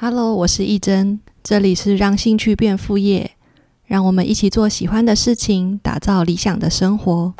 [0.00, 3.32] Hello，我是一真，这里是让兴趣变副业，
[3.84, 7.34] 让我们一起做喜欢的事情，打造理想的生活。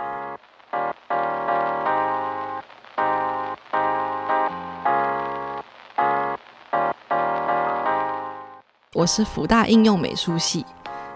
[8.93, 10.67] 我是福大应用美术系，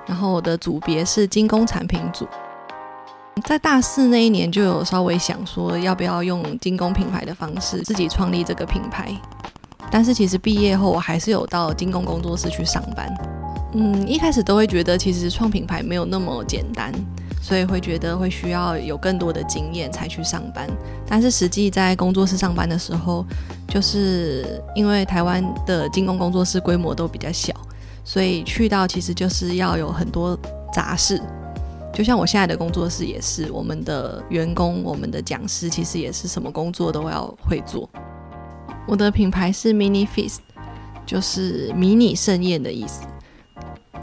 [0.07, 2.25] 然后我的组别是精工产品组。
[3.45, 9.13] 在大四那一年，就有稍微想说，要不要用精工品牌的方式自己创立这个品牌。
[9.93, 13.15] 但是其实毕业后，我还是有到精工工作室去上班。
[13.75, 16.91] 嗯，一开始都会觉得其实创品牌没有那么简单，
[17.43, 20.67] 所以会觉得会需要有更多的经验才去上班。
[21.07, 23.25] 但是实际在工作室上班的时候，
[23.69, 27.53] 就是因为台湾的精工工作室规模都比较小，
[28.03, 30.39] 所以去到其实就是要有很多
[30.73, 31.21] 杂事。
[31.95, 37.87] 就像我现在的工作室也是，我们的员工、我们的讲师其实也是什么工作都要会做。
[38.87, 40.39] 我的品牌是 Mini Feast，
[41.07, 43.03] 就是迷你盛宴的意思。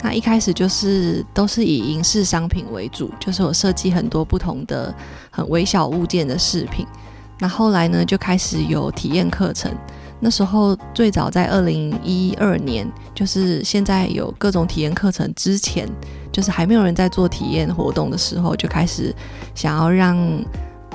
[0.02, 4.92] 那一开始就是都是以银饰商品为主，就是我设计很多不同的
[5.30, 6.86] 很微小物件的饰品。
[7.38, 9.70] 那后来呢，就开始有体验课程。
[10.18, 15.88] 那时候最早在二零一二年，就是现在有各种体验课程之前，
[16.32, 19.14] 就是还没有人在做体验活动的时候，就开始
[19.54, 20.16] 想要让。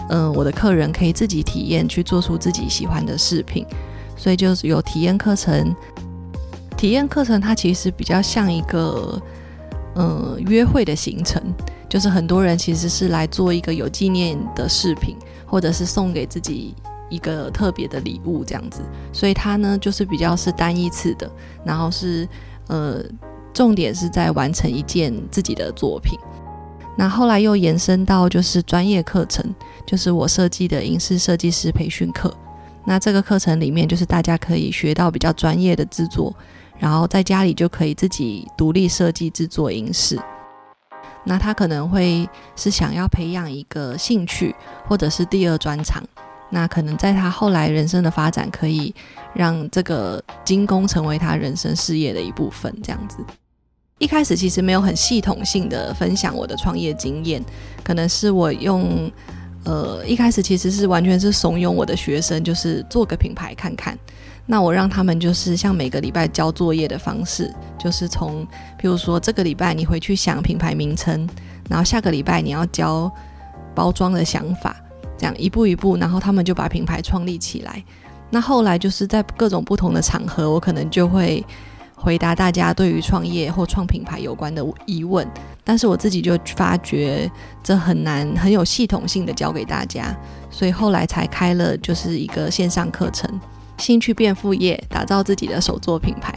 [0.09, 3.66] 嗯，我的客人可以自己体验去做出自己喜欢的饰品，
[4.16, 5.75] 所以就是有体验课程。
[6.78, 9.20] 体验课程它其实比较像一个
[9.95, 11.42] 嗯约会的行程，
[11.89, 16.76] 就是很多人其实是来做一个有纪念的饰品，或者是送给自己
[17.09, 18.81] 一个特别的礼物这样子。
[19.14, 21.31] 所以它呢就是比较是单一次的，
[21.64, 22.28] 然后是
[22.67, 23.02] 呃
[23.53, 26.20] 重点是在完成一件自己的作品。
[26.97, 29.43] 那后来又延伸到就是专业课程，
[29.85, 32.33] 就是我设计的影视设计师培训课。
[32.85, 36.33] 那这个课程里面，就是大家可以学到比较专业的制作，
[36.77, 40.19] 然后在家里就可以自己独立设计制作影视。
[41.23, 44.55] 那他可能会是想要培养一个兴趣，
[44.87, 46.03] 或者是第二专长。
[46.52, 48.93] 那可能在他后来人生的发展，可以
[49.33, 53.17] 让这个精工成为他人生事业的一部分，这样子。
[54.00, 57.42] 一开始其实没有很系统性的分享我的创业经验，
[57.82, 59.10] 可能是我用，
[59.64, 63.98] 呃，一开始其实是完全是怂恿我的学生，就是做个品牌看看。
[64.45, 68.45] 那我让他们就是像每个礼拜交作业的方式，就是从，
[68.78, 71.26] 比如说这个礼拜你回去想品牌名称，
[71.70, 73.10] 然后下个礼拜你要教
[73.73, 74.76] 包装的想法，
[75.17, 77.82] 这样一步一步，然后他们就把品牌创立起来。
[78.30, 81.42] 那后来就是在各种不同的场合，我可能就会。
[82.05, 85.27] 回答大家对于创业或创品牌有关的疑问，
[85.64, 87.30] 但是我自己就发觉
[87.64, 90.15] 这很难很有系统性的教给大家，
[90.52, 93.27] 所以后来才开了就是一个线上课程，
[93.80, 96.32] 兴趣变副业，打造自己的手作品牌。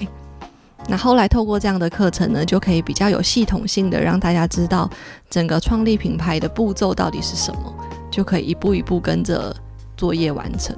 [0.89, 4.89] 那后来透过这样的课程呢，就可以比较有系统性的让大家知道
[5.29, 7.75] 整个创立品牌的步骤到底是什么，
[8.11, 9.55] 就可以一步一步跟着
[9.99, 10.75] 作业完成。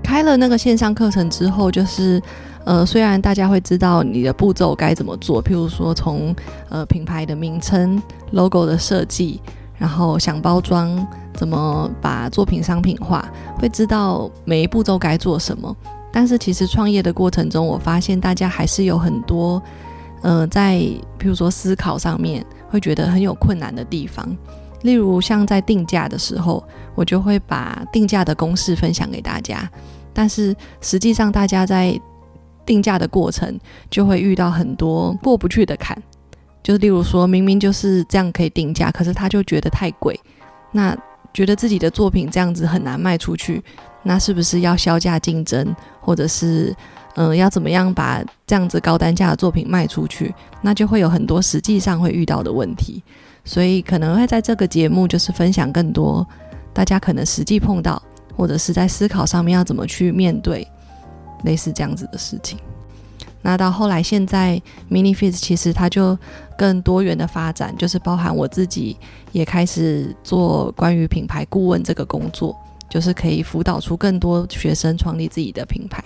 [0.00, 2.22] 开了那个线上课程之后，就是。
[2.64, 6.34] 呃，虽然大家会知道你的步骤该怎么做，譬如说从
[6.70, 8.02] 呃品牌的名称、
[8.32, 9.40] logo 的设计，
[9.76, 15.76] 然后想包装，怎么把作品商品化，会知道每一步骤该做什么。
[16.10, 19.62] 但是其实创业的过程中，我发现大家还是有很多
[20.22, 20.76] 呃在
[21.18, 24.24] 譬如说思考上面会觉得很有困难的地方。
[24.82, 26.62] 例如像在定价的时候，
[26.94, 29.68] 我就会把定价的公式分享给大家，
[30.12, 31.98] 但是实际上大家在
[32.64, 33.58] 定价的过程
[33.90, 35.96] 就会遇到很多过不去的坎，
[36.62, 40.18] 就是例如说明明就是这样可以定价，可是他就觉得太贵，
[40.72, 40.96] 那
[41.32, 43.62] 觉得自己的作品这样子很难卖出去，
[44.02, 46.74] 那是不是要销价竞争，或者是
[47.16, 50.32] 嗯要怎么样把这样子高单价的作品卖出去？
[50.62, 53.02] 那就会有很多实际上会遇到的问题，
[53.44, 56.26] 所以可能会在这个节目就是分享更多
[56.72, 58.00] 大家可能实际碰到，
[58.36, 60.66] 或者是在思考上面要怎么去面对。
[61.44, 62.58] 类似这样子的事情，
[63.42, 64.60] 那到后来现在
[64.90, 66.18] mini fit 其实它就
[66.56, 68.96] 更多元的发展，就是包含我自己
[69.32, 72.56] 也开始做关于品牌顾问这个工作，
[72.88, 76.02] 就是可以辅导出更多学生创立自己的品牌。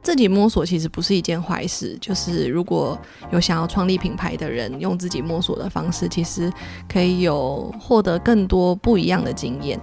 [0.00, 2.98] 自己摸索其实不是一件坏事，就是如果
[3.30, 6.50] 有想要创立品牌的人，用自己摸索的方式，其实
[6.88, 9.78] 可以有获得更多不一样的经验。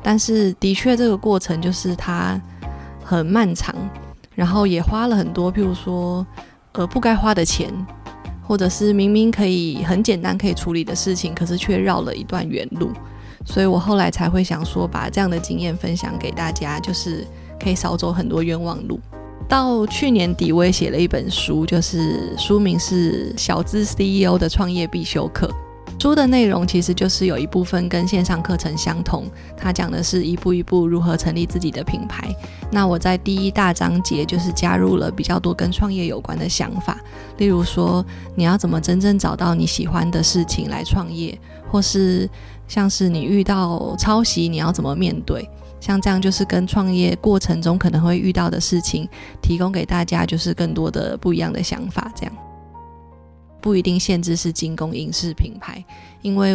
[0.00, 2.40] 但是的确这个过程就是它
[3.02, 3.74] 很漫长。
[4.34, 6.26] 然后也花了很多，譬如说，
[6.72, 7.72] 呃，不该花的钱，
[8.42, 12.90] 或者是明明可以很简单可以处理的事情，可是却绕了一段远路。
[13.46, 17.26] 所以我后来才会想说，把这样的经验分享给大家，就是
[17.62, 18.98] 可以少走很多冤枉路。
[19.46, 25.46] 到去年底，我也写了一本书，就是书名是《小资 CEO 的创业必修课》。
[26.04, 29.24] 书的内容其实就是有一部分跟线上课程相同，
[29.56, 32.30] 它讲的是一步一步如何成立自己的品牌。
[32.70, 37.00] 那我在第一大章节就是加入了比较多跟创业有关的想法，
[37.38, 38.04] 例如说
[38.34, 41.40] 你要怎么真正找到你喜欢的事情来创业，
[41.70, 42.28] 或是
[42.68, 45.48] 像是你遇到抄袭你要怎么面对，
[45.80, 49.08] 像这样就是跟创业过程中可能会遇到的事情，
[49.40, 52.36] 提供给大家就是更多的不一样的想法，这样。
[53.64, 55.82] 不一定限制是精工影视品牌，
[56.20, 56.54] 因为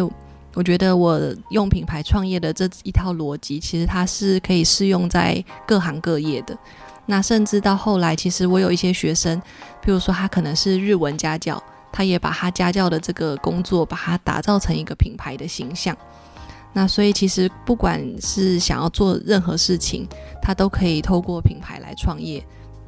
[0.54, 1.20] 我觉得我
[1.50, 6.56] 用品牌创业的这一套逻辑，其实它是可以适用在各行各业的。
[7.06, 9.36] 那甚至到后来，其实我有一些学生，
[9.84, 11.60] 譬如说他可能是日文家教，
[11.90, 15.96] 他也把他家教的这个工作，把它打造成一个品牌的形象。
[16.72, 20.06] 那所以其实不管是想要做任何事情，
[20.40, 22.40] 他都可以透过品牌来创业，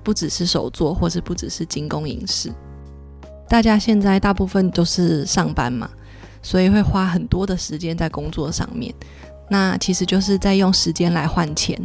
[0.04, 2.52] 不只是手作，或是不只是精工影视。
[3.52, 5.87] 大家现在大部分都是上班嘛，
[6.40, 8.90] 所以会花很多的时间在工作上面。
[9.50, 11.78] 那其实就是在用时间来换钱。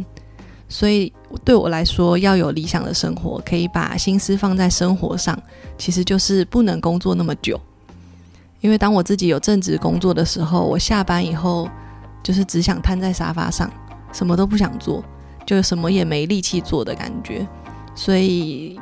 [0.66, 1.12] 所以
[1.44, 5.38] 对我来说，要有理想的生活，可以把心思放在生活上，
[5.76, 7.60] 其实就是不能工作那么久。
[8.62, 11.68] 因为当我自己有正职工作的时候，我下班以后
[12.22, 13.70] 就是只想瘫在沙发上，
[14.10, 15.04] 什么都不想做，
[15.44, 17.46] 就什么也没力气做的感觉。
[17.94, 18.80] 所以。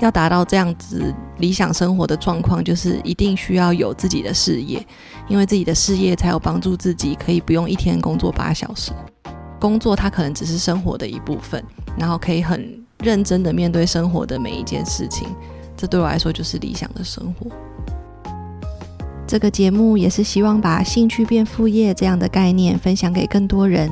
[0.00, 4.84] 要达到这样子理想生活的状况，就是一定需要有自己的事业，
[5.28, 8.92] 因为自己的事业才有帮助自己可以不用一天工作八小时。
[9.60, 11.64] 工作它可能只是生活的一部分，
[11.96, 15.28] 然后可以很认真的面对生活的每一件事情，
[15.76, 17.50] 这对我来说就是理想的生活。
[19.26, 23.90] 这个节目也是希望把兴趣变副业这样的概念分享给更多人。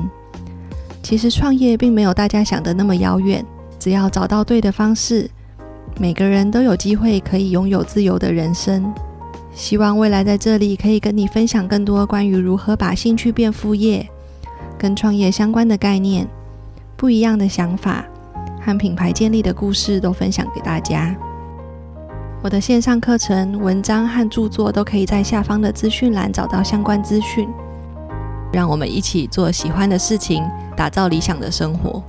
[1.01, 3.43] 其实创业并没有大家想的那么遥远，
[3.79, 5.29] 只要找到对的方式。
[5.99, 8.93] 每个人都有机会可以拥有自由的人生。
[9.53, 14.07] 希望未来在这里可以跟你分享更多关于如何把兴趣变副业、
[14.77, 16.27] 跟创业相关的概念、
[16.97, 18.03] 不一样的想法
[18.59, 21.15] 和品牌建立的故事，都分享给大家。
[22.41, 27.47] 我的线上课程、文章和著作都可以在下方的资讯栏找到相关资讯。
[28.51, 30.43] 让我们一起做喜欢的事情，
[30.75, 32.03] 打造理想的生活。